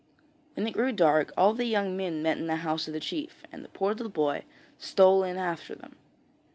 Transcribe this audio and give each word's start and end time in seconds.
When 0.55 0.65
it 0.65 0.71
grew 0.71 0.91
dark, 0.93 1.31
all 1.37 1.53
the 1.53 1.65
young 1.67 1.95
men 1.95 2.23
met 2.23 2.39
in 2.39 2.47
the 2.47 2.55
house 2.65 2.87
of 2.87 2.93
the 2.95 2.99
chief, 2.99 3.43
and 3.51 3.63
the 3.63 3.69
poor 3.69 3.91
little 3.93 4.09
boy 4.09 4.45
stole 4.79 5.23
in 5.23 5.37
after 5.37 5.75
them. 5.75 5.95